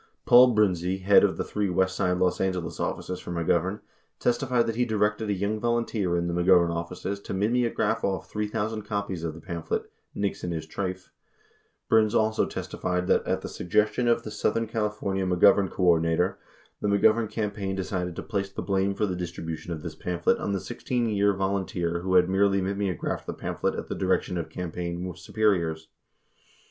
39 0.25 0.25
Paul 0.25 0.55
Brindze, 0.55 1.01
head 1.03 1.23
of 1.23 1.47
three 1.47 1.69
West 1.69 1.95
Side 1.95 2.17
Los 2.17 2.41
Angeles 2.41 2.79
offices 2.79 3.19
for 3.19 3.29
Mc 3.29 3.45
Govern, 3.45 3.81
testified 4.17 4.65
that 4.65 4.75
he 4.75 4.83
directed 4.83 5.29
a 5.29 5.33
young 5.33 5.59
volunteer 5.59 6.17
in 6.17 6.25
the 6.25 6.33
McGovern 6.33 6.73
offices 6.73 7.19
to 7.19 7.35
mimeograph 7.35 8.03
off 8.03 8.27
3,000 8.31 8.81
copies 8.81 9.23
of 9.23 9.35
the 9.35 9.39
pamphlet 9.39 9.91
"Nixon 10.15 10.53
is 10.53 10.65
Treyf," 10.65 11.11
40 11.87 12.07
Brindze 12.07 12.15
also 12.15 12.47
testified 12.47 13.05
that 13.05 13.27
at 13.27 13.41
the 13.41 13.47
suggestion 13.47 14.07
of 14.07 14.23
the 14.23 14.31
southern 14.31 14.65
California 14.65 15.23
McGovern 15.27 15.69
coordinator, 15.69 16.39
the 16.81 16.87
McGovern 16.87 17.29
campaign 17.29 17.75
decided 17.75 18.15
to 18.15 18.23
place 18.23 18.49
the 18.49 18.63
blame 18.63 18.95
for 18.95 19.05
the 19.05 19.15
distribution 19.15 19.71
of 19.71 19.83
this 19.83 19.93
pamphlet 19.93 20.39
on 20.39 20.51
the 20.51 20.59
16 20.59 21.09
year 21.09 21.31
volunteer 21.31 21.99
who 21.99 22.15
had 22.15 22.27
merely 22.27 22.59
mimeographed 22.59 23.27
the 23.27 23.35
pamphlet 23.35 23.75
at 23.75 23.85
the 23.87 23.93
direction 23.93 24.39
of 24.39 24.49
campaign 24.49 25.13
superiors. 25.15 25.89